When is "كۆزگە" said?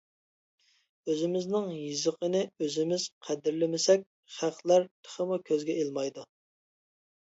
5.53-5.81